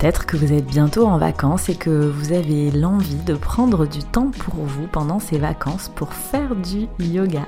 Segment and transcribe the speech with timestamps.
[0.00, 3.98] Peut-être que vous êtes bientôt en vacances et que vous avez l'envie de prendre du
[3.98, 7.46] temps pour vous pendant ces vacances pour faire du yoga.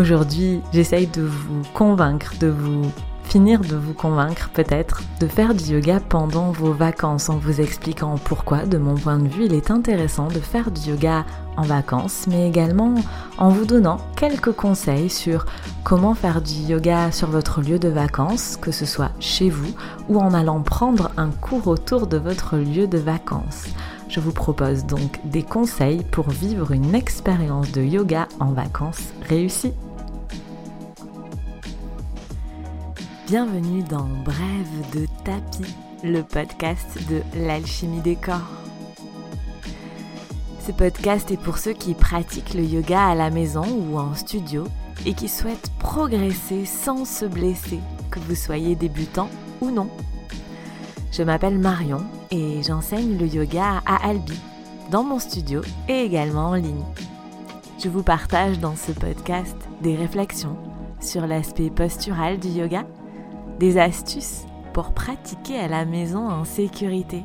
[0.00, 2.82] Aujourd'hui, j'essaye de vous convaincre, de vous
[3.22, 8.16] finir de vous convaincre peut-être de faire du yoga pendant vos vacances en vous expliquant
[8.24, 11.24] pourquoi, de mon point de vue, il est intéressant de faire du yoga
[11.60, 12.94] en vacances, mais également
[13.36, 15.44] en vous donnant quelques conseils sur
[15.84, 19.72] comment faire du yoga sur votre lieu de vacances, que ce soit chez vous
[20.08, 23.66] ou en allant prendre un cours autour de votre lieu de vacances.
[24.08, 29.74] Je vous propose donc des conseils pour vivre une expérience de yoga en vacances réussie.
[33.26, 38.69] Bienvenue dans Brève de tapis, le podcast de l'alchimie des corps.
[40.66, 44.64] Ce podcast est pour ceux qui pratiquent le yoga à la maison ou en studio
[45.06, 49.30] et qui souhaitent progresser sans se blesser, que vous soyez débutant
[49.62, 49.88] ou non.
[51.12, 54.38] Je m'appelle Marion et j'enseigne le yoga à Albi,
[54.90, 56.84] dans mon studio et également en ligne.
[57.82, 60.56] Je vous partage dans ce podcast des réflexions
[61.00, 62.84] sur l'aspect postural du yoga
[63.58, 67.24] des astuces pour pratiquer à la maison en sécurité,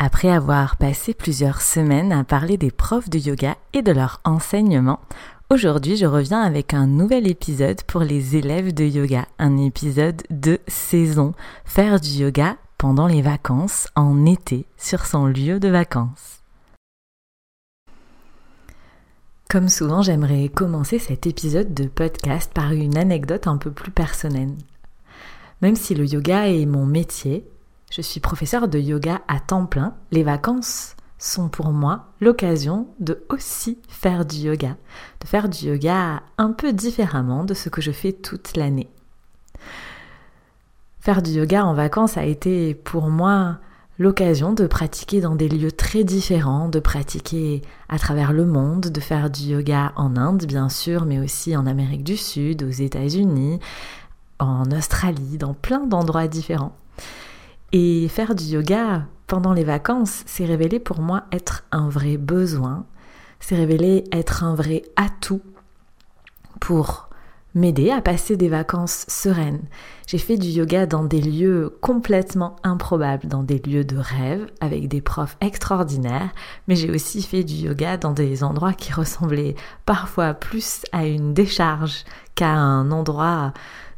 [0.00, 5.00] Après avoir passé plusieurs semaines à parler des profs de yoga et de leur enseignement,
[5.50, 10.60] aujourd'hui je reviens avec un nouvel épisode pour les élèves de yoga, un épisode de
[10.68, 16.44] saison, faire du yoga pendant les vacances en été sur son lieu de vacances.
[19.50, 24.54] Comme souvent, j'aimerais commencer cet épisode de podcast par une anecdote un peu plus personnelle.
[25.60, 27.44] Même si le yoga est mon métier,
[27.90, 29.94] je suis professeur de yoga à temps plein.
[30.10, 34.76] Les vacances sont pour moi l'occasion de aussi faire du yoga,
[35.20, 38.88] de faire du yoga un peu différemment de ce que je fais toute l'année.
[41.00, 43.58] Faire du yoga en vacances a été pour moi
[43.98, 49.00] l'occasion de pratiquer dans des lieux très différents, de pratiquer à travers le monde, de
[49.00, 53.58] faire du yoga en Inde bien sûr, mais aussi en Amérique du Sud, aux États-Unis,
[54.38, 56.76] en Australie, dans plein d'endroits différents.
[57.72, 62.86] Et faire du yoga pendant les vacances s'est révélé pour moi être un vrai besoin,
[63.40, 65.42] s'est révélé être un vrai atout
[66.60, 67.08] pour
[67.54, 69.62] m'aider à passer des vacances sereines.
[70.06, 74.88] J'ai fait du yoga dans des lieux complètement improbables, dans des lieux de rêve, avec
[74.88, 76.30] des profs extraordinaires,
[76.68, 81.34] mais j'ai aussi fait du yoga dans des endroits qui ressemblaient parfois plus à une
[81.34, 82.04] décharge
[82.34, 83.52] qu'à un endroit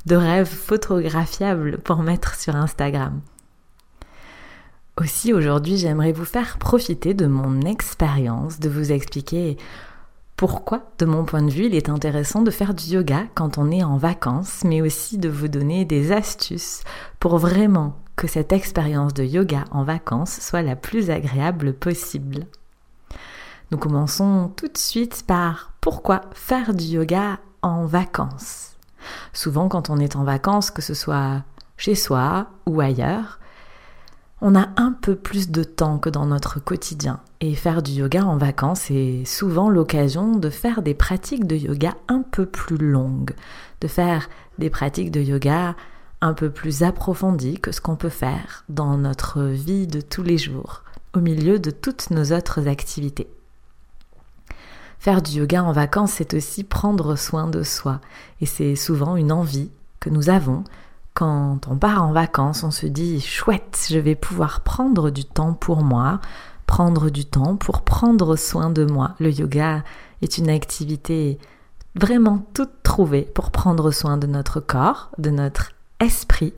[0.06, 3.20] de rêve photographiable pour mettre sur Instagram.
[5.00, 9.56] Aussi aujourd'hui j'aimerais vous faire profiter de mon expérience, de vous expliquer
[10.37, 13.71] pourquoi, de mon point de vue, il est intéressant de faire du yoga quand on
[13.71, 16.83] est en vacances, mais aussi de vous donner des astuces
[17.19, 22.47] pour vraiment que cette expérience de yoga en vacances soit la plus agréable possible.
[23.71, 28.77] Nous commençons tout de suite par pourquoi faire du yoga en vacances.
[29.32, 31.43] Souvent quand on est en vacances, que ce soit
[31.78, 33.39] chez soi ou ailleurs,
[34.42, 37.20] on a un peu plus de temps que dans notre quotidien.
[37.40, 41.94] Et faire du yoga en vacances est souvent l'occasion de faire des pratiques de yoga
[42.08, 43.34] un peu plus longues,
[43.80, 44.28] de faire
[44.58, 45.74] des pratiques de yoga
[46.20, 50.38] un peu plus approfondies que ce qu'on peut faire dans notre vie de tous les
[50.38, 50.84] jours,
[51.14, 53.28] au milieu de toutes nos autres activités.
[54.98, 58.00] Faire du yoga en vacances, c'est aussi prendre soin de soi,
[58.42, 60.64] et c'est souvent une envie que nous avons
[61.20, 65.52] quand on part en vacances, on se dit chouette, je vais pouvoir prendre du temps
[65.52, 66.19] pour moi,
[66.64, 69.17] prendre du temps pour prendre soin de moi.
[69.20, 69.84] Le yoga
[70.22, 71.38] est une activité
[71.94, 76.55] vraiment toute trouvée pour prendre soin de notre corps, de notre esprit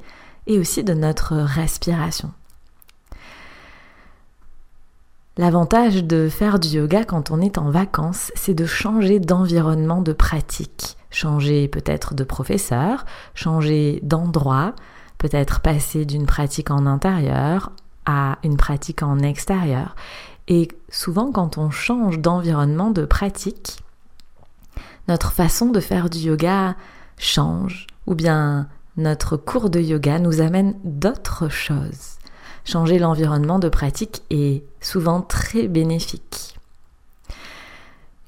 [0.47, 2.31] et aussi de notre respiration.
[5.39, 10.13] L'avantage de faire du yoga quand on est en vacances, c'est de changer d'environnement de
[10.13, 14.75] pratique changer peut-être de professeur, changer d'endroit,
[15.19, 17.71] peut-être passer d'une pratique en intérieur
[18.07, 19.95] à une pratique en extérieur.
[20.49, 23.85] Et souvent quand on change d'environnement de pratique,
[25.09, 26.75] notre façon de faire du yoga
[27.19, 32.19] change, ou bien notre cours de yoga nous amène d'autres choses.
[32.65, 36.57] Changer l'environnement de pratique est souvent très bénéfique.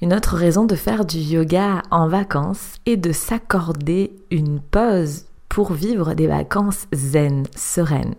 [0.01, 5.71] Une autre raison de faire du yoga en vacances est de s'accorder une pause pour
[5.71, 8.15] vivre des vacances zen, sereines.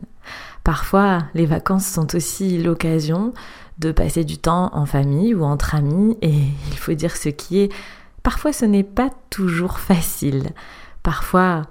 [0.65, 3.35] Parfois, les vacances sont aussi l'occasion
[3.79, 7.59] de passer du temps en famille ou entre amis et il faut dire ce qui
[7.59, 7.73] est,
[8.23, 10.49] parfois ce n'est pas toujours facile.
[11.03, 11.63] Parfois,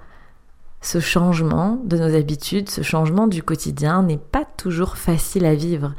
[0.86, 5.94] ce changement de nos habitudes, ce changement du quotidien n'est pas toujours facile à vivre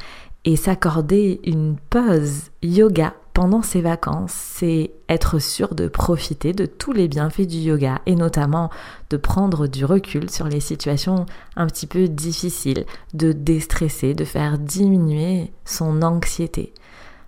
[0.46, 6.94] et s'accorder une pause yoga pendant ces vacances, c'est être sûr de profiter de tous
[6.94, 8.70] les bienfaits du yoga et notamment
[9.10, 11.26] de prendre du recul sur les situations
[11.58, 16.74] un petit peu difficiles, de déstresser, de faire diminuer son anxiété.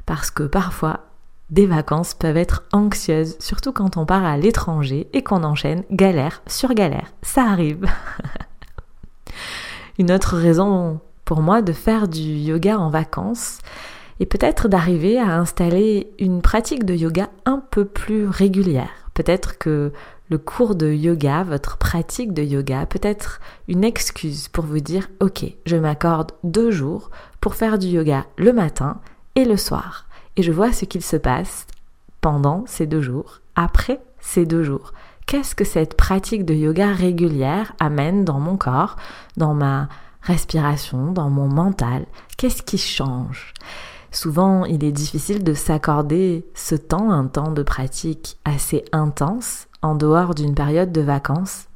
[0.05, 1.08] Parce que parfois,
[1.49, 6.41] des vacances peuvent être anxieuses, surtout quand on part à l'étranger et qu'on enchaîne galère
[6.47, 7.11] sur galère.
[7.21, 7.85] Ça arrive.
[9.99, 13.59] Une autre raison pour moi de faire du yoga en vacances,
[14.19, 19.09] et peut-être d'arriver à installer une pratique de yoga un peu plus régulière.
[19.13, 19.91] Peut-être que
[20.29, 25.07] le cours de yoga, votre pratique de yoga peut être une excuse pour vous dire
[25.21, 27.09] ok, je m'accorde deux jours
[27.41, 28.99] pour faire du yoga le matin
[29.35, 30.05] et le soir.
[30.39, 31.67] Et je vois ce qu'il se passe
[32.21, 34.93] pendant ces deux jours, après ces deux jours.
[35.25, 38.95] Qu'est-ce que cette pratique de yoga régulière amène dans mon corps,
[39.35, 39.89] dans ma
[40.21, 42.05] respiration, dans mon mental?
[42.37, 43.53] Qu'est-ce qui change?
[44.11, 49.93] Souvent, il est difficile de s'accorder ce temps, un temps de pratique assez intense, en
[49.93, 51.68] dehors d'une période de vacances.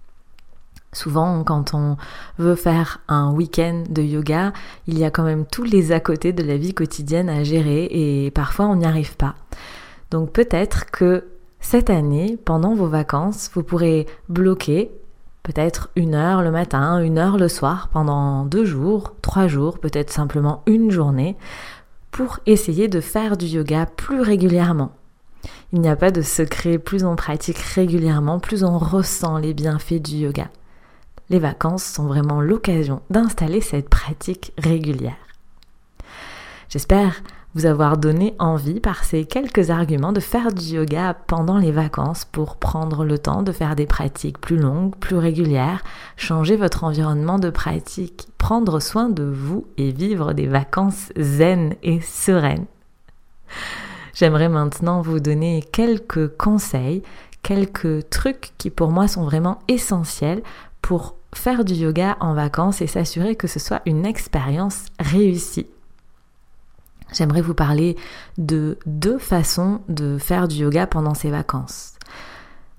[0.93, 1.97] Souvent, quand on
[2.37, 4.53] veut faire un week-end de yoga,
[4.87, 7.87] il y a quand même tous les à côté de la vie quotidienne à gérer
[7.91, 9.35] et parfois on n'y arrive pas.
[10.11, 11.25] Donc peut-être que
[11.59, 14.91] cette année, pendant vos vacances, vous pourrez bloquer
[15.43, 20.11] peut-être une heure le matin, une heure le soir, pendant deux jours, trois jours, peut-être
[20.11, 21.35] simplement une journée,
[22.11, 24.91] pour essayer de faire du yoga plus régulièrement.
[25.73, 30.01] Il n'y a pas de secret, plus on pratique régulièrement, plus on ressent les bienfaits
[30.01, 30.49] du yoga.
[31.33, 35.17] Les vacances sont vraiment l'occasion d'installer cette pratique régulière.
[36.69, 37.23] J'espère
[37.55, 42.23] vous avoir donné envie par ces quelques arguments de faire du yoga pendant les vacances
[42.23, 45.81] pour prendre le temps de faire des pratiques plus longues, plus régulières,
[46.17, 51.99] changer votre environnement de pratique, prendre soin de vous et vivre des vacances zen et
[52.01, 52.67] sereines.
[54.13, 57.01] J'aimerais maintenant vous donner quelques conseils,
[57.41, 60.43] quelques trucs qui pour moi sont vraiment essentiels
[60.83, 65.65] pour faire du yoga en vacances et s'assurer que ce soit une expérience réussie
[67.13, 67.95] j'aimerais vous parler
[68.37, 71.93] de deux façons de faire du yoga pendant ces vacances.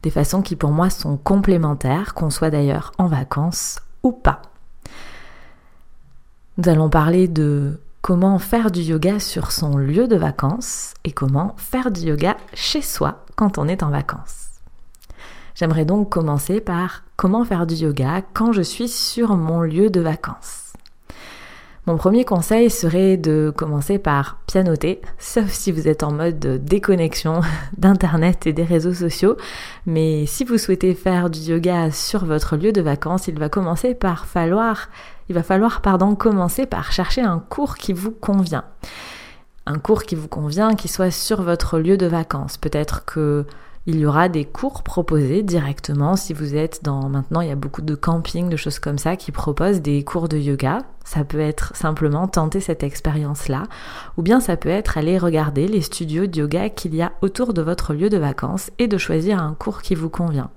[0.03, 4.43] Des façons qui pour moi sont complémentaires, qu'on soit d'ailleurs en vacances ou pas.
[6.59, 11.55] Nous allons parler de comment faire du yoga sur son lieu de vacances et comment
[11.57, 14.44] faire du yoga chez soi quand on est en vacances.
[15.55, 20.01] J'aimerais donc commencer par comment faire du yoga quand je suis sur mon lieu de
[20.01, 20.73] vacances.
[21.87, 27.43] Mon premier conseil serait de commencer par pianoter, sauf si vous êtes en mode déconnexion
[27.77, 29.37] d'Internet et des réseaux sociaux.
[29.85, 33.95] Mais si vous souhaitez faire du yoga sur votre lieu de vacances, il va commencer
[33.95, 34.89] par falloir,
[35.29, 38.65] il va falloir, pardon, commencer par chercher un cours qui vous convient.
[39.67, 42.57] Un cours qui vous convient, qui soit sur votre lieu de vacances.
[42.57, 43.45] Peut-être que
[43.87, 47.57] il y aura des cours proposés directement si vous êtes dans maintenant il y a
[47.57, 50.79] beaucoup de camping, de choses comme ça qui proposent des cours de yoga.
[51.05, 53.65] Ça peut être simplement tenter cette expérience-là
[54.17, 57.53] ou bien ça peut être aller regarder les studios de yoga qu'il y a autour
[57.53, 60.51] de votre lieu de vacances et de choisir un cours qui vous convient.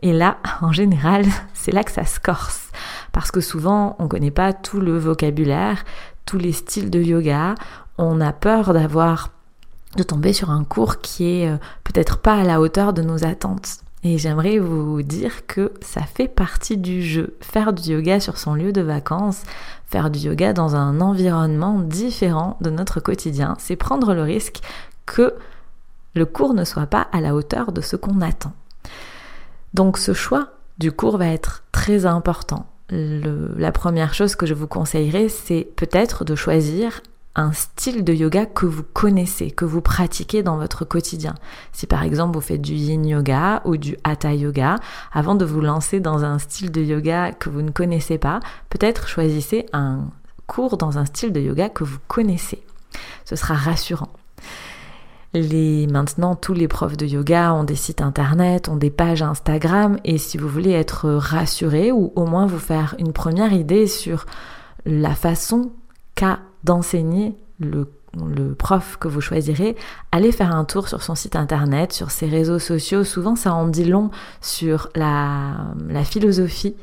[0.00, 2.70] Et là, en général, c'est là que ça se corse
[3.12, 5.84] parce que souvent on connaît pas tout le vocabulaire,
[6.24, 7.56] tous les styles de yoga,
[7.98, 9.34] on a peur d'avoir
[9.96, 13.24] de tomber sur un cours qui est euh, peut-être pas à la hauteur de nos
[13.24, 13.78] attentes.
[14.02, 17.36] Et j'aimerais vous dire que ça fait partie du jeu.
[17.40, 19.42] Faire du yoga sur son lieu de vacances,
[19.86, 24.60] faire du yoga dans un environnement différent de notre quotidien, c'est prendre le risque
[25.06, 25.34] que
[26.14, 28.52] le cours ne soit pas à la hauteur de ce qu'on attend.
[29.72, 30.48] Donc ce choix
[30.78, 32.66] du cours va être très important.
[32.90, 37.00] la première chose que je vous conseillerais, c'est peut-être de choisir
[37.36, 41.34] un style de yoga que vous connaissez, que vous pratiquez dans votre quotidien.
[41.72, 44.76] Si par exemple vous faites du yin yoga ou du hatha yoga,
[45.12, 49.08] avant de vous lancer dans un style de yoga que vous ne connaissez pas, peut-être
[49.08, 50.08] choisissez un
[50.46, 52.62] cours dans un style de yoga que vous connaissez.
[53.24, 54.10] Ce sera rassurant.
[55.32, 59.98] Les, maintenant, tous les profs de yoga ont des sites internet, ont des pages Instagram,
[60.04, 64.26] et si vous voulez être rassuré ou au moins vous faire une première idée sur
[64.86, 65.72] la façon
[66.14, 67.86] qu'a d'enseigner le
[68.54, 69.76] prof que vous choisirez,
[70.12, 73.04] allez faire un tour sur son site internet, sur ses réseaux sociaux.
[73.04, 76.76] Souvent, ça en dit long sur la, la philosophie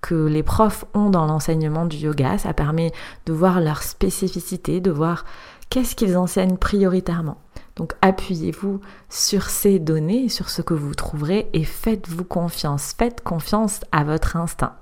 [0.00, 2.38] que les profs ont dans l'enseignement du yoga.
[2.38, 2.92] Ça permet
[3.26, 5.24] de voir leur spécificité, de voir
[5.70, 7.38] qu'est-ce qu'ils enseignent prioritairement.
[7.76, 12.94] Donc appuyez-vous sur ces données, sur ce que vous trouverez et faites-vous confiance.
[12.96, 14.77] Faites confiance à votre instinct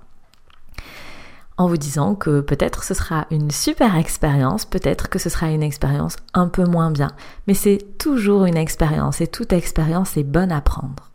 [1.59, 5.63] en vous disant que peut-être ce sera une super expérience, peut-être que ce sera une
[5.63, 7.11] expérience un peu moins bien,
[7.47, 11.11] mais c'est toujours une expérience et toute expérience est bonne à prendre.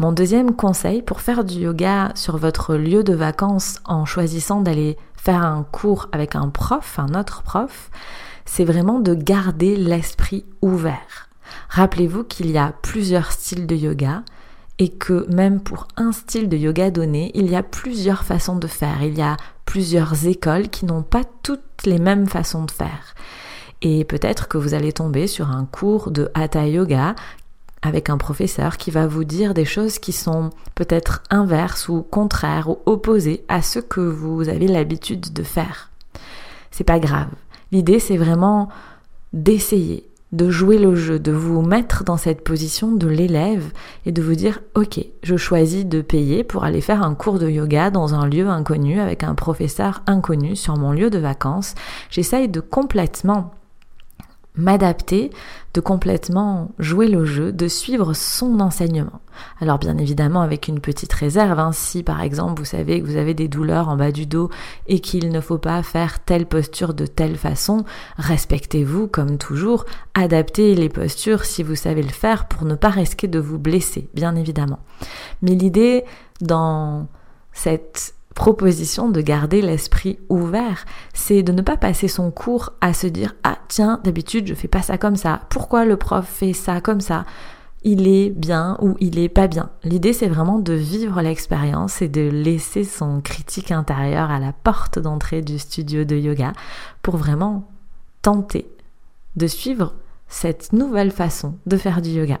[0.00, 4.96] Mon deuxième conseil pour faire du yoga sur votre lieu de vacances en choisissant d'aller
[5.16, 7.90] faire un cours avec un prof, un autre prof,
[8.44, 11.28] c'est vraiment de garder l'esprit ouvert.
[11.68, 14.22] Rappelez-vous qu'il y a plusieurs styles de yoga,
[14.78, 18.66] et que même pour un style de yoga donné, il y a plusieurs façons de
[18.66, 23.14] faire, il y a plusieurs écoles qui n'ont pas toutes les mêmes façons de faire.
[23.82, 27.14] Et peut-être que vous allez tomber sur un cours de hatha yoga
[27.82, 32.68] avec un professeur qui va vous dire des choses qui sont peut-être inverses ou contraires
[32.68, 35.90] ou opposées à ce que vous avez l'habitude de faire.
[36.70, 37.28] C'est pas grave.
[37.70, 38.68] L'idée c'est vraiment
[39.32, 43.72] d'essayer, de jouer le jeu, de vous mettre dans cette position de l'élève
[44.04, 47.48] et de vous dire ok, je choisis de payer pour aller faire un cours de
[47.48, 51.74] yoga dans un lieu inconnu avec un professeur inconnu sur mon lieu de vacances.
[52.10, 53.52] J'essaye de complètement
[54.58, 55.30] m'adapter,
[55.72, 59.20] de complètement jouer le jeu, de suivre son enseignement.
[59.60, 63.16] Alors bien évidemment avec une petite réserve, hein, si par exemple vous savez que vous
[63.16, 64.50] avez des douleurs en bas du dos
[64.88, 67.84] et qu'il ne faut pas faire telle posture de telle façon,
[68.16, 69.84] respectez-vous comme toujours,
[70.14, 74.10] adaptez les postures si vous savez le faire pour ne pas risquer de vous blesser,
[74.14, 74.80] bien évidemment.
[75.42, 76.04] Mais l'idée
[76.40, 77.06] dans
[77.52, 83.08] cette proposition de garder l'esprit ouvert, c'est de ne pas passer son cours à se
[83.08, 86.80] dire ah tiens d'habitude je fais pas ça comme ça, pourquoi le prof fait ça
[86.80, 87.24] comme ça?
[87.82, 89.70] Il est bien ou il est pas bien.
[89.82, 95.00] L'idée c'est vraiment de vivre l'expérience et de laisser son critique intérieur à la porte
[95.00, 96.52] d'entrée du studio de yoga
[97.02, 97.68] pour vraiment
[98.22, 98.70] tenter
[99.34, 99.94] de suivre
[100.28, 102.38] cette nouvelle façon de faire du yoga.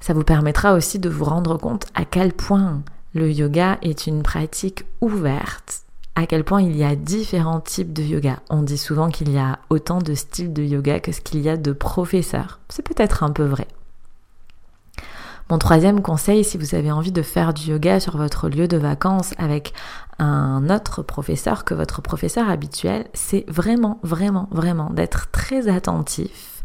[0.00, 2.84] Ça vous permettra aussi de vous rendre compte à quel point
[3.16, 5.82] le yoga est une pratique ouverte,
[6.14, 8.40] à quel point il y a différents types de yoga?
[8.50, 11.48] On dit souvent qu'il y a autant de styles de yoga que ce qu'il y
[11.48, 12.60] a de professeurs.
[12.68, 13.66] C'est peut-être un peu vrai.
[15.48, 18.76] Mon troisième conseil, si vous avez envie de faire du yoga sur votre lieu de
[18.76, 19.72] vacances avec
[20.18, 26.62] un autre professeur que votre professeur habituel, c'est vraiment, vraiment, vraiment d'être très attentif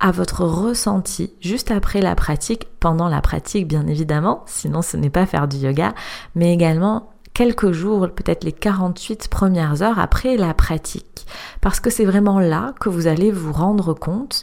[0.00, 5.10] à votre ressenti juste après la pratique, pendant la pratique bien évidemment, sinon ce n'est
[5.10, 5.94] pas faire du yoga,
[6.34, 11.26] mais également quelques jours, peut-être les 48 premières heures après la pratique.
[11.60, 14.42] Parce que c'est vraiment là que vous allez vous rendre compte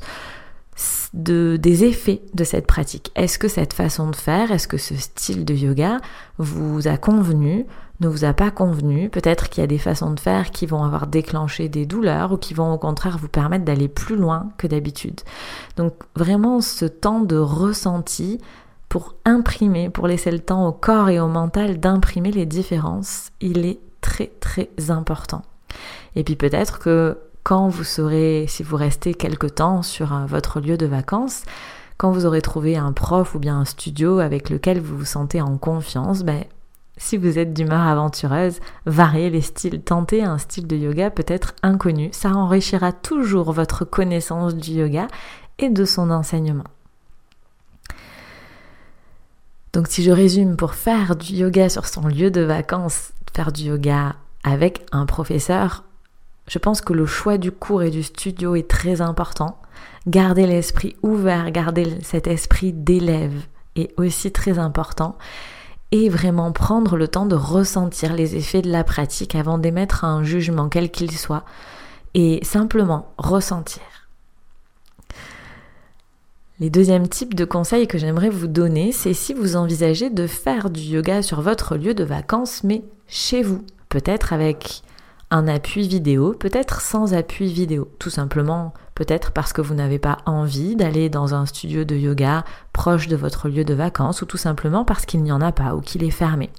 [1.13, 3.11] de, des effets de cette pratique.
[3.15, 5.97] Est-ce que cette façon de faire, est-ce que ce style de yoga
[6.37, 7.65] vous a convenu
[7.99, 9.09] ne vous a pas convenu.
[9.09, 12.37] Peut-être qu'il y a des façons de faire qui vont avoir déclenché des douleurs ou
[12.37, 15.21] qui vont au contraire vous permettre d'aller plus loin que d'habitude.
[15.77, 18.39] Donc vraiment ce temps de ressenti
[18.89, 23.65] pour imprimer, pour laisser le temps au corps et au mental d'imprimer les différences, il
[23.65, 25.43] est très très important.
[26.15, 30.59] Et puis peut-être que quand vous serez, si vous restez quelque temps sur euh, votre
[30.59, 31.43] lieu de vacances,
[31.97, 35.41] quand vous aurez trouvé un prof ou bien un studio avec lequel vous vous sentez
[35.41, 36.43] en confiance, ben,
[36.97, 42.09] si vous êtes d'humeur aventureuse, variez les styles, tentez un style de yoga peut-être inconnu,
[42.11, 45.07] ça enrichira toujours votre connaissance du yoga
[45.59, 46.65] et de son enseignement.
[49.73, 53.63] Donc si je résume, pour faire du yoga sur son lieu de vacances, faire du
[53.63, 55.83] yoga avec un professeur,
[56.47, 59.57] je pense que le choix du cours et du studio est très important.
[60.05, 63.33] Garder l'esprit ouvert, garder cet esprit d'élève
[63.75, 65.17] est aussi très important
[65.93, 70.23] et vraiment prendre le temps de ressentir les effets de la pratique avant d'émettre un
[70.23, 71.45] jugement quel qu'il soit
[72.15, 73.83] et simplement ressentir.
[76.59, 80.71] Les deuxièmes types de conseils que j'aimerais vous donner, c'est si vous envisagez de faire
[80.71, 84.81] du yoga sur votre lieu de vacances, mais chez vous, peut-être avec
[85.31, 90.19] un appui vidéo, peut-être sans appui vidéo, tout simplement peut-être parce que vous n'avez pas
[90.25, 94.37] envie d'aller dans un studio de yoga proche de votre lieu de vacances ou tout
[94.37, 96.49] simplement parce qu'il n'y en a pas ou qu'il est fermé.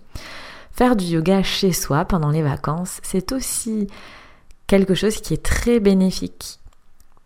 [0.72, 3.86] Faire du yoga chez soi pendant les vacances, c'est aussi
[4.66, 6.58] quelque chose qui est très bénéfique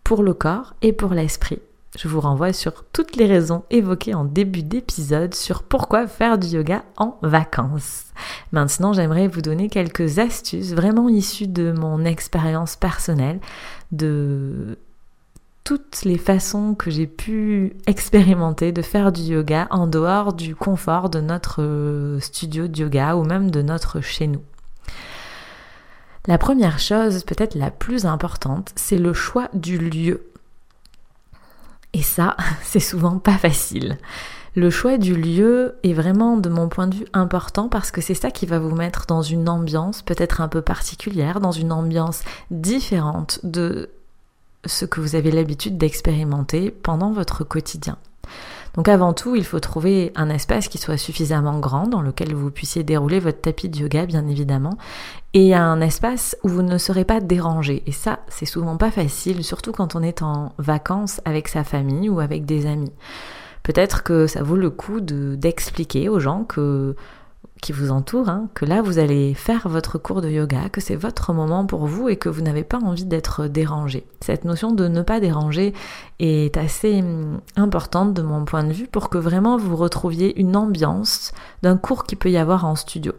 [0.03, 1.59] pour le corps et pour l'esprit.
[2.01, 6.47] Je vous renvoie sur toutes les raisons évoquées en début d'épisode sur pourquoi faire du
[6.47, 8.05] yoga en vacances.
[8.53, 13.41] Maintenant, j'aimerais vous donner quelques astuces vraiment issues de mon expérience personnelle,
[13.91, 14.77] de
[15.65, 21.09] toutes les façons que j'ai pu expérimenter de faire du yoga en dehors du confort
[21.09, 24.41] de notre studio de yoga ou même de notre chez nous.
[26.27, 30.28] La première chose, peut-être la plus importante, c'est le choix du lieu.
[31.93, 33.97] Et ça, c'est souvent pas facile.
[34.55, 38.15] Le choix du lieu est vraiment, de mon point de vue, important parce que c'est
[38.15, 42.23] ça qui va vous mettre dans une ambiance peut-être un peu particulière, dans une ambiance
[42.49, 43.89] différente de
[44.65, 47.97] ce que vous avez l'habitude d'expérimenter pendant votre quotidien.
[48.75, 52.51] Donc avant tout, il faut trouver un espace qui soit suffisamment grand dans lequel vous
[52.51, 54.77] puissiez dérouler votre tapis de yoga, bien évidemment,
[55.33, 57.83] et un espace où vous ne serez pas dérangé.
[57.85, 62.09] Et ça, c'est souvent pas facile, surtout quand on est en vacances avec sa famille
[62.09, 62.93] ou avec des amis.
[63.63, 66.95] Peut-être que ça vaut le coup d'expliquer aux gens que
[67.61, 70.95] qui vous entoure, hein, que là vous allez faire votre cours de yoga, que c'est
[70.95, 74.05] votre moment pour vous et que vous n'avez pas envie d'être dérangé.
[74.21, 75.73] Cette notion de ne pas déranger
[76.19, 80.55] est assez hum, importante de mon point de vue pour que vraiment vous retrouviez une
[80.55, 83.13] ambiance d'un cours qui peut y avoir en studio.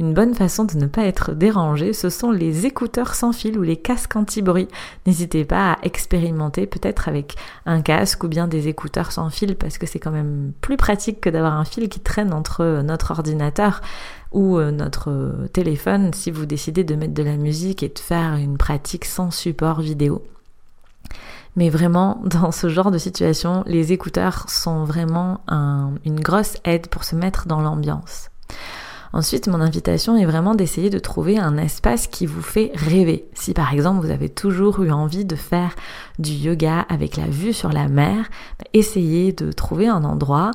[0.00, 3.62] Une bonne façon de ne pas être dérangé, ce sont les écouteurs sans fil ou
[3.62, 4.68] les casques anti-bruit.
[5.06, 7.36] N'hésitez pas à expérimenter peut-être avec
[7.66, 11.20] un casque ou bien des écouteurs sans fil parce que c'est quand même plus pratique
[11.20, 13.80] que d'avoir un fil qui traîne entre notre ordinateur
[14.32, 18.34] ou euh, notre téléphone si vous décidez de mettre de la musique et de faire
[18.34, 20.22] une pratique sans support vidéo.
[21.56, 25.40] Mais vraiment, dans ce genre de situation, les écouteurs sont vraiment
[26.04, 28.30] une grosse aide pour se mettre dans l'ambiance.
[29.12, 33.28] Ensuite, mon invitation est vraiment d'essayer de trouver un espace qui vous fait rêver.
[33.34, 35.74] Si par exemple vous avez toujours eu envie de faire
[36.18, 38.28] du yoga avec la vue sur la mer,
[38.74, 40.50] essayez de trouver un endroit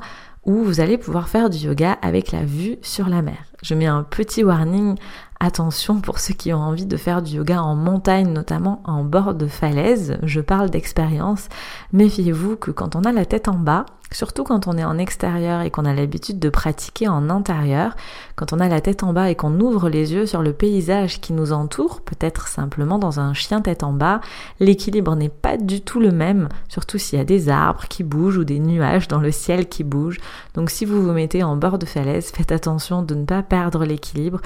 [0.45, 3.37] où vous allez pouvoir faire du yoga avec la vue sur la mer.
[3.61, 4.97] Je mets un petit warning,
[5.43, 9.33] attention pour ceux qui ont envie de faire du yoga en montagne, notamment en bord
[9.33, 11.49] de falaise, je parle d'expérience,
[11.91, 15.61] méfiez-vous que quand on a la tête en bas, Surtout quand on est en extérieur
[15.61, 17.95] et qu'on a l'habitude de pratiquer en intérieur,
[18.35, 21.19] quand on a la tête en bas et qu'on ouvre les yeux sur le paysage
[21.19, 24.21] qui nous entoure, peut-être simplement dans un chien tête en bas,
[24.59, 28.37] l'équilibre n'est pas du tout le même, surtout s'il y a des arbres qui bougent
[28.37, 30.19] ou des nuages dans le ciel qui bougent.
[30.53, 33.83] Donc si vous vous mettez en bord de falaise, faites attention de ne pas perdre
[33.83, 34.41] l'équilibre,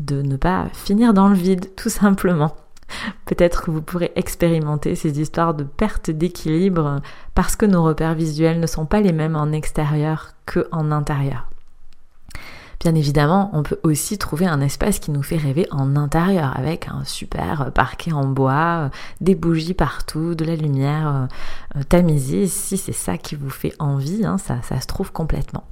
[0.00, 2.56] de ne pas finir dans le vide, tout simplement.
[3.26, 7.00] Peut-être que vous pourrez expérimenter ces histoires de perte d'équilibre
[7.34, 11.46] parce que nos repères visuels ne sont pas les mêmes en extérieur qu'en intérieur.
[12.80, 16.88] Bien évidemment, on peut aussi trouver un espace qui nous fait rêver en intérieur avec
[16.88, 21.28] un super parquet en bois, des bougies partout, de la lumière
[21.76, 22.46] euh, tamisée.
[22.46, 25.64] Si c'est ça qui vous fait envie, hein, ça se trouve complètement.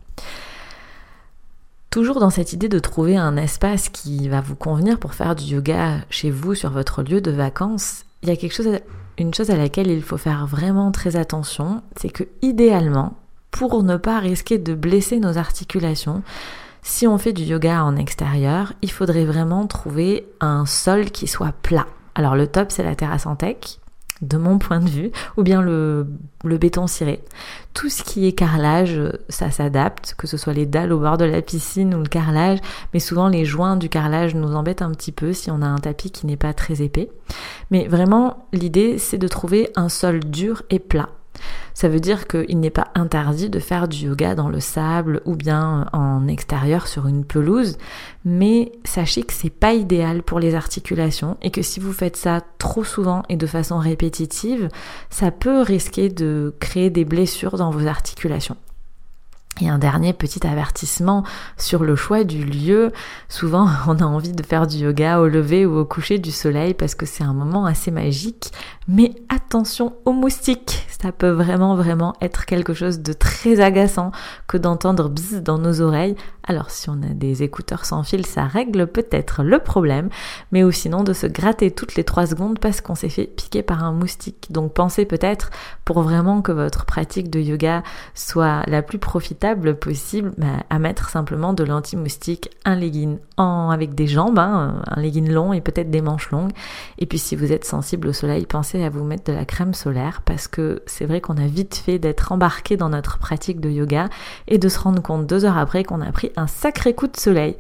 [1.90, 5.44] Toujours dans cette idée de trouver un espace qui va vous convenir pour faire du
[5.44, 8.78] yoga chez vous sur votre lieu de vacances, il y a quelque chose,
[9.16, 13.14] une chose à laquelle il faut faire vraiment très attention, c'est que idéalement,
[13.50, 16.22] pour ne pas risquer de blesser nos articulations,
[16.82, 21.54] si on fait du yoga en extérieur, il faudrait vraiment trouver un sol qui soit
[21.62, 21.86] plat.
[22.14, 23.78] Alors le top c'est la terrasse en tech,
[24.22, 26.06] de mon point de vue, ou bien le,
[26.44, 27.22] béton ciré.
[27.74, 31.24] Tout ce qui est carrelage, ça s'adapte, que ce soit les dalles au bord de
[31.24, 32.58] la piscine ou le carrelage,
[32.92, 35.78] mais souvent les joints du carrelage nous embêtent un petit peu si on a un
[35.78, 37.10] tapis qui n'est pas très épais.
[37.70, 41.10] Mais vraiment, l'idée, c'est de trouver un sol dur et plat.
[41.74, 45.36] Ça veut dire qu'il n'est pas interdit de faire du yoga dans le sable ou
[45.36, 47.78] bien en extérieur sur une pelouse,
[48.24, 52.40] mais sachez que c'est pas idéal pour les articulations et que si vous faites ça
[52.58, 54.68] trop souvent et de façon répétitive,
[55.10, 58.56] ça peut risquer de créer des blessures dans vos articulations.
[59.60, 61.24] Et un dernier petit avertissement
[61.56, 62.92] sur le choix du lieu.
[63.28, 66.74] Souvent, on a envie de faire du yoga au lever ou au coucher du soleil
[66.74, 68.52] parce que c'est un moment assez magique.
[68.86, 70.86] Mais attention aux moustiques.
[71.00, 74.10] Ça peut vraiment, vraiment être quelque chose de très agaçant
[74.46, 76.16] que d'entendre bzz dans nos oreilles.
[76.42, 80.08] Alors, si on a des écouteurs sans fil, ça règle peut-être le problème.
[80.50, 83.62] Mais ou sinon, de se gratter toutes les trois secondes parce qu'on s'est fait piquer
[83.62, 84.48] par un moustique.
[84.50, 85.50] Donc, pensez peut-être
[85.84, 87.82] pour vraiment que votre pratique de yoga
[88.14, 93.94] soit la plus profitable possible bah, à mettre simplement de l'anti-moustique, un legging en, avec
[93.94, 96.52] des jambes, hein, un legging long et peut-être des manches longues.
[96.98, 99.74] Et puis si vous êtes sensible au soleil, pensez à vous mettre de la crème
[99.74, 103.70] solaire parce que c'est vrai qu'on a vite fait d'être embarqué dans notre pratique de
[103.70, 104.08] yoga
[104.46, 107.16] et de se rendre compte deux heures après qu'on a pris un sacré coup de
[107.16, 107.56] soleil.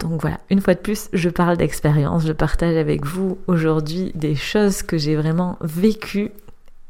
[0.00, 4.34] Donc voilà, une fois de plus, je parle d'expérience, je partage avec vous aujourd'hui des
[4.34, 6.32] choses que j'ai vraiment vécues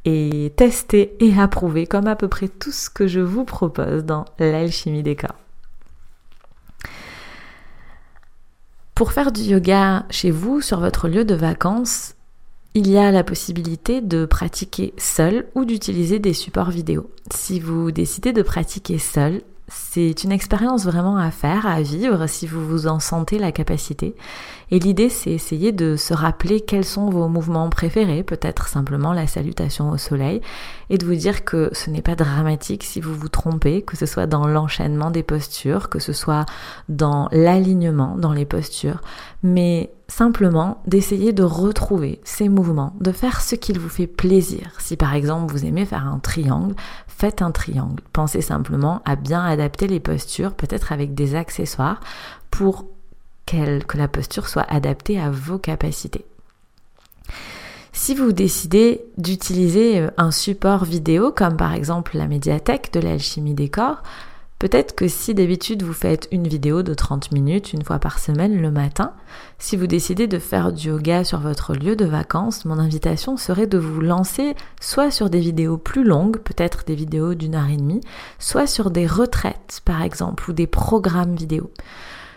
[0.05, 4.25] et testé et approuvé comme à peu près tout ce que je vous propose dans
[4.39, 5.37] l'alchimie des corps.
[8.95, 12.15] Pour faire du yoga chez vous, sur votre lieu de vacances,
[12.75, 17.11] il y a la possibilité de pratiquer seul ou d'utiliser des supports vidéo.
[17.33, 22.47] Si vous décidez de pratiquer seul, c'est une expérience vraiment à faire, à vivre si
[22.47, 24.15] vous vous en sentez la capacité.
[24.73, 29.27] Et l'idée, c'est essayer de se rappeler quels sont vos mouvements préférés, peut-être simplement la
[29.27, 30.41] salutation au soleil,
[30.91, 34.07] et de vous dire que ce n'est pas dramatique si vous vous trompez, que ce
[34.07, 36.47] soit dans l'enchaînement des postures, que ce soit
[36.89, 39.01] dans l'alignement dans les postures,
[39.43, 44.73] mais simplement d'essayer de retrouver ces mouvements, de faire ce qu'il vous fait plaisir.
[44.79, 46.75] Si par exemple vous aimez faire un triangle,
[47.07, 48.03] faites un triangle.
[48.12, 52.01] Pensez simplement à bien adapter les postures, peut-être avec des accessoires,
[52.51, 52.87] pour
[53.46, 56.25] que la posture soit adaptée à vos capacités.
[57.92, 63.55] Si vous décidez d'utiliser euh, un support vidéo comme par exemple la médiathèque de l'alchimie
[63.55, 64.03] des corps,
[64.61, 68.61] Peut-être que si d'habitude vous faites une vidéo de 30 minutes une fois par semaine
[68.61, 69.14] le matin,
[69.59, 73.66] si vous décidez de faire du yoga sur votre lieu de vacances, mon invitation serait
[73.66, 77.79] de vous lancer soit sur des vidéos plus longues, peut-être des vidéos d'une heure et
[77.79, 78.03] demie,
[78.38, 81.70] soit sur des retraites par exemple ou des programmes vidéo.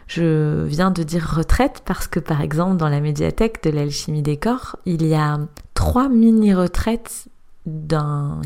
[0.08, 4.38] Je viens de dire retraite parce que par exemple dans la médiathèque de l'alchimie des
[4.38, 5.40] corps, il y a
[5.74, 7.28] trois mini-retraites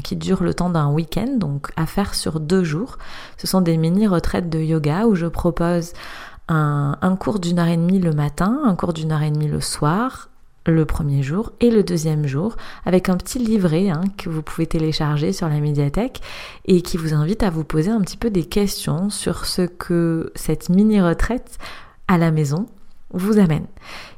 [0.03, 2.97] qui dure le temps d'un week-end, donc à faire sur deux jours.
[3.38, 5.93] Ce sont des mini-retraites de yoga où je propose
[6.47, 9.60] un, cours d'une heure et demie le matin, un cours d'une heure et demie le
[9.60, 10.30] soir,
[10.65, 14.67] le premier jour et le deuxième jour avec un petit livret hein, que vous pouvez
[14.67, 16.21] télécharger sur la médiathèque
[16.65, 20.32] et qui vous invite à vous poser un petit peu des questions sur ce que
[20.36, 21.58] cette mini-retraite
[22.10, 22.67] à la maison
[23.11, 23.65] vous amène.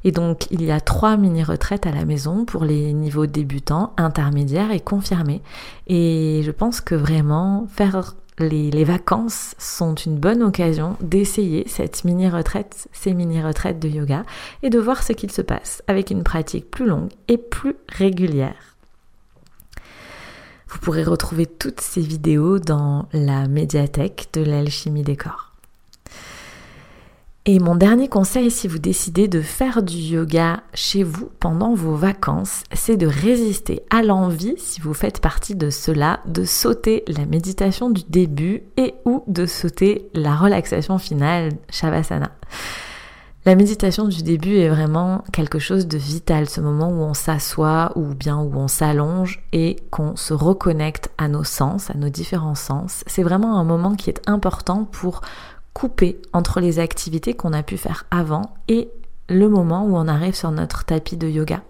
[0.03, 4.71] Et donc, il y a trois mini-retraites à la maison pour les niveaux débutants, intermédiaires
[4.71, 5.41] et confirmés.
[5.87, 12.87] Et je pense que vraiment, faire les, vacances sont une bonne occasion d'essayer cette mini-retraite,
[12.93, 14.23] ces mini-retraites de yoga,
[14.63, 18.75] et de voir ce qu'il se passe avec une pratique plus longue et plus régulière.
[20.69, 25.48] Vous pourrez retrouver toutes ces vidéos dans la médiathèque de l'alchimie des corps.
[27.51, 31.95] Et mon dernier conseil, si vous décidez de faire du yoga chez vous pendant vos
[31.95, 37.25] vacances, c'est de résister à l'envie, si vous faites partie de cela, de sauter la
[37.25, 42.29] méditation du début et ou de sauter la relaxation finale, Shavasana.
[43.45, 47.93] La méditation du début est vraiment quelque chose de vital, ce moment où on s'assoit
[47.95, 52.53] ou bien où on s'allonge et qu'on se reconnecte à nos sens, à nos différents
[52.53, 53.03] sens.
[53.07, 55.21] C'est vraiment un moment qui est important pour
[55.73, 58.89] couper entre les activités qu'on a pu faire avant et
[59.29, 61.61] le moment où on arrive sur notre tapis de yoga.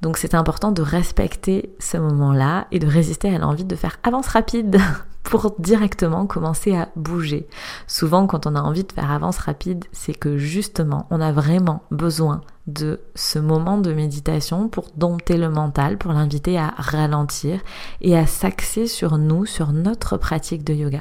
[0.00, 4.28] Donc c'est important de respecter ce moment-là et de résister à l'envie de faire avance
[4.28, 4.78] rapide
[5.22, 7.48] pour directement commencer à bouger.
[7.86, 11.82] Souvent quand on a envie de faire avance rapide, c'est que justement on a vraiment
[11.90, 17.60] besoin de ce moment de méditation pour dompter le mental, pour l'inviter à ralentir
[18.02, 21.00] et à s'axer sur nous, sur notre pratique de yoga.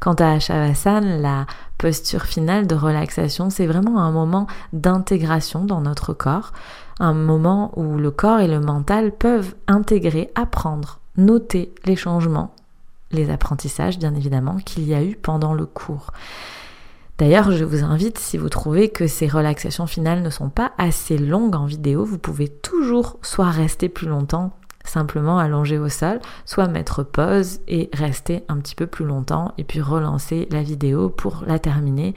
[0.00, 1.46] Quant à Shavasana, la
[1.78, 6.52] posture finale de relaxation, c'est vraiment un moment d'intégration dans notre corps,
[7.00, 12.54] un moment où le corps et le mental peuvent intégrer, apprendre, noter les changements,
[13.10, 16.12] les apprentissages bien évidemment qu'il y a eu pendant le cours.
[17.18, 21.16] D'ailleurs, je vous invite, si vous trouvez que ces relaxations finales ne sont pas assez
[21.16, 24.50] longues en vidéo, vous pouvez toujours soit rester plus longtemps
[24.84, 29.64] simplement allonger au sol, soit mettre pause et rester un petit peu plus longtemps et
[29.64, 32.14] puis relancer la vidéo pour la terminer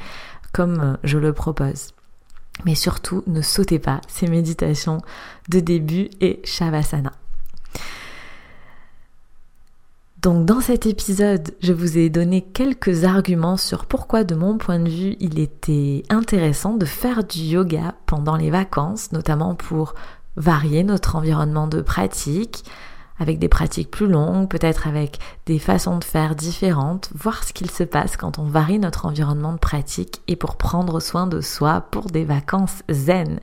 [0.53, 1.93] comme euh, je le propose.
[2.65, 5.01] Mais surtout, ne sautez pas ces méditations
[5.49, 7.11] de début et Shavasana.
[10.21, 14.79] Donc dans cet épisode, je vous ai donné quelques arguments sur pourquoi de mon point
[14.79, 19.93] de vue il était intéressant de faire du yoga pendant les vacances, notamment pour
[20.37, 22.63] varier notre environnement de pratique
[23.19, 27.71] avec des pratiques plus longues, peut-être avec des façons de faire différentes, voir ce qu'il
[27.71, 31.81] se passe quand on varie notre environnement de pratique et pour prendre soin de soi
[31.91, 33.39] pour des vacances zen.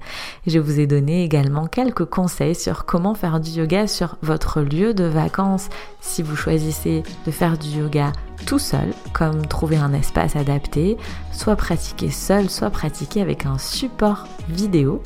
[0.46, 4.94] Je vous ai donné également quelques conseils sur comment faire du yoga sur votre lieu
[4.94, 5.68] de vacances
[6.00, 8.12] si vous choisissez de faire du yoga
[8.46, 10.96] tout seul, comme trouver un espace adapté,
[11.32, 15.02] soit pratiquer seul, soit pratiquer avec un support vidéo,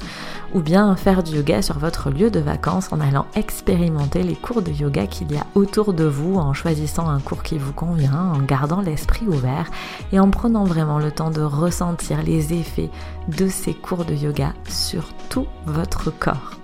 [0.54, 4.62] ou bien faire du yoga sur votre lieu de vacances en allant expérimenter les cours
[4.62, 8.32] de yoga qu'il y a autour de vous, en choisissant un cours qui vous convient,
[8.34, 9.70] en gardant l'esprit ouvert
[10.12, 12.90] et en prenant vraiment le temps de ressentir les effets
[13.28, 16.58] de ces cours de yoga sur tout votre corps.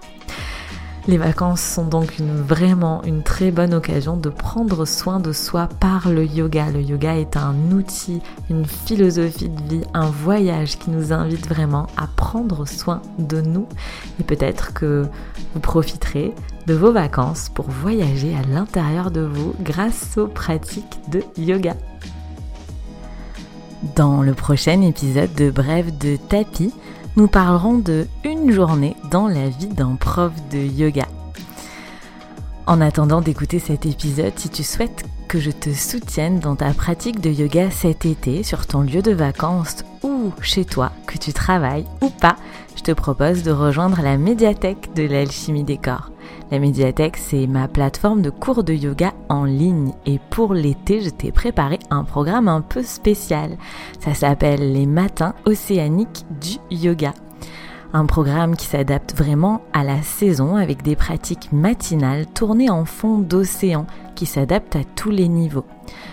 [1.06, 6.08] Les vacances sont donc vraiment une très bonne occasion de prendre soin de soi par
[6.08, 6.70] le yoga.
[6.70, 11.88] Le yoga est un outil, une philosophie de vie, un voyage qui nous invite vraiment
[11.98, 13.68] à prendre soin de nous.
[14.18, 15.06] Et peut-être que
[15.52, 16.34] vous profiterez
[16.66, 21.76] de vos vacances pour voyager à l'intérieur de vous grâce aux pratiques de yoga.
[23.94, 26.72] Dans le prochain épisode de Brève de tapis,
[27.16, 31.06] nous parlerons de une journée dans la vie d'un prof de yoga.
[32.66, 37.20] En attendant d'écouter cet épisode, si tu souhaites que je te soutienne dans ta pratique
[37.20, 41.86] de yoga cet été sur ton lieu de vacances ou chez toi, que tu travailles
[42.02, 42.36] ou pas,
[42.76, 46.13] je te propose de rejoindre la médiathèque de l'alchimie des corps.
[46.54, 51.10] La médiathèque, c'est ma plateforme de cours de yoga en ligne et pour l'été, je
[51.10, 53.58] t'ai préparé un programme un peu spécial.
[53.98, 57.12] Ça s'appelle les matins océaniques du yoga.
[57.92, 63.18] Un programme qui s'adapte vraiment à la saison avec des pratiques matinales tournées en fond
[63.18, 65.66] d'océan qui s'adaptent à tous les niveaux.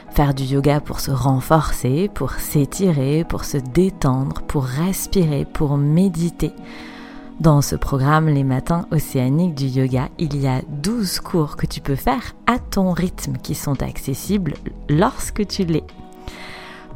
[0.10, 6.52] Faire du yoga pour se renforcer, pour s'étirer, pour se détendre, pour respirer, pour méditer.
[7.42, 11.82] Dans ce programme Les Matins Océaniques du Yoga, il y a 12 cours que tu
[11.82, 14.54] peux faire à ton rythme qui sont accessibles
[14.88, 15.84] lorsque tu l'es.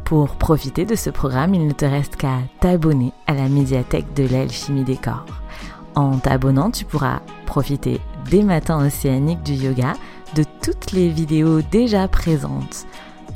[0.04, 4.28] Pour profiter de ce programme, il ne te reste qu'à t'abonner à la médiathèque de
[4.28, 5.26] l'alchimie des corps.
[5.96, 9.94] En t'abonnant, tu pourras profiter des matins océaniques du yoga,
[10.36, 12.86] de toutes les vidéos déjà présentes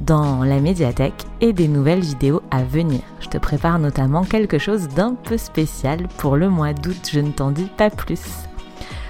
[0.02, 3.02] dans la médiathèque et des nouvelles vidéos à venir.
[3.20, 7.32] Je te prépare notamment quelque chose d'un peu spécial pour le mois d'août, je ne
[7.32, 8.24] t'en dis pas plus.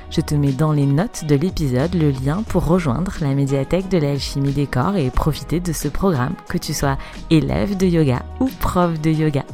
[0.09, 3.99] Je te mets dans les notes de l'épisode le lien pour rejoindre la médiathèque de
[3.99, 6.97] l'alchimie des corps et profiter de ce programme, que tu sois
[7.29, 9.45] élève de yoga ou prof de yoga.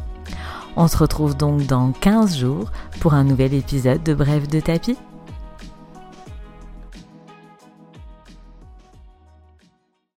[0.78, 4.98] On se retrouve donc dans 15 jours pour un nouvel épisode de Bref de tapis.